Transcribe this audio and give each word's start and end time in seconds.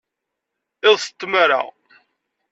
Iḍes 0.87 1.05
n 1.09 1.13
tmara. 1.19 1.61